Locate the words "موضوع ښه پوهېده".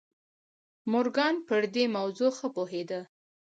1.95-2.99